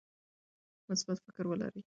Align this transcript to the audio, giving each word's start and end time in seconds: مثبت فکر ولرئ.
مثبت 0.91 1.17
فکر 1.25 1.47
ولرئ. 1.47 1.81